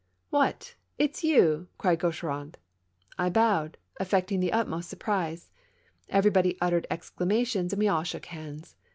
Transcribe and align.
"What 0.31 0.73
I 0.97 1.03
it's 1.03 1.23
you!^ 1.23 1.67
cried 1.77 1.99
Gaucheraud. 1.99 2.55
I 3.19 3.29
bowed, 3.29 3.77
affecting 3.99 4.39
the 4.39 4.51
utmost 4.51 4.89
surprise. 4.89 5.51
Everybody 6.09 6.57
uttered 6.59 6.87
exclamations 6.89 7.71
and 7.71 7.79
we 7.79 7.87
all 7.87 8.01
shook 8.03 8.25
hands. 8.25 8.75